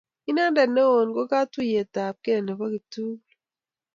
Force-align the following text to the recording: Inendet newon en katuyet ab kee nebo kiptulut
Inendet 0.29 0.69
newon 0.75 1.09
en 1.19 1.27
katuyet 1.31 1.93
ab 2.05 2.15
kee 2.23 2.39
nebo 2.43 2.65
kiptulut 2.73 3.25